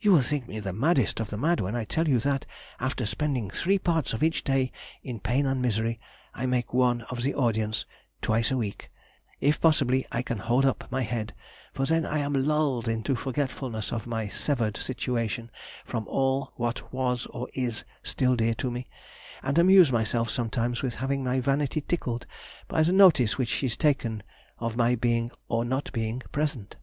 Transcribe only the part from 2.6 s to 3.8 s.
after spending three